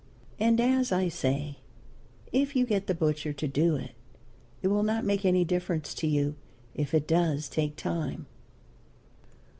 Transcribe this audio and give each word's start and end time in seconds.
And 0.39 0.59
as 0.59 0.91
I 0.91 1.09
say, 1.09 1.57
if 2.31 2.55
you 2.55 2.65
get 2.65 2.87
the 2.87 2.95
butcher 2.95 3.33
to 3.33 3.47
do 3.47 3.75
it, 3.75 3.91
it 4.63 4.69
will 4.69 4.81
not 4.81 5.05
make 5.05 5.25
any 5.25 5.45
difference 5.45 5.93
to 5.93 6.07
you 6.07 6.33
if 6.73 6.95
it 6.95 7.07
does 7.07 7.47
take 7.47 7.75
time. 7.75 8.25